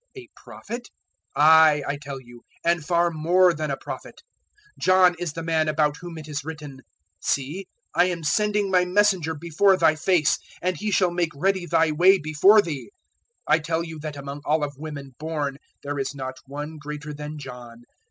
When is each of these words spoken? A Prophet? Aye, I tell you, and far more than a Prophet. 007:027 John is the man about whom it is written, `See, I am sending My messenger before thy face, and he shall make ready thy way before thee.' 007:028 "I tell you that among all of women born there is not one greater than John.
A 0.17 0.27
Prophet? 0.35 0.89
Aye, 1.35 1.83
I 1.87 1.95
tell 1.95 2.19
you, 2.19 2.41
and 2.63 2.83
far 2.83 3.11
more 3.11 3.53
than 3.53 3.69
a 3.69 3.77
Prophet. 3.77 4.23
007:027 4.79 4.83
John 4.83 5.15
is 5.19 5.33
the 5.33 5.43
man 5.43 5.67
about 5.67 5.97
whom 5.97 6.17
it 6.17 6.27
is 6.27 6.43
written, 6.43 6.81
`See, 7.23 7.65
I 7.93 8.05
am 8.05 8.23
sending 8.23 8.71
My 8.71 8.83
messenger 8.83 9.35
before 9.35 9.77
thy 9.77 9.93
face, 9.95 10.39
and 10.59 10.75
he 10.75 10.89
shall 10.89 11.11
make 11.11 11.35
ready 11.35 11.67
thy 11.67 11.91
way 11.91 12.17
before 12.17 12.63
thee.' 12.63 12.89
007:028 13.47 13.53
"I 13.53 13.59
tell 13.59 13.83
you 13.83 13.99
that 13.99 14.15
among 14.15 14.41
all 14.43 14.63
of 14.63 14.75
women 14.79 15.13
born 15.19 15.57
there 15.83 15.99
is 15.99 16.15
not 16.15 16.37
one 16.47 16.79
greater 16.79 17.13
than 17.13 17.37
John. 17.37 17.83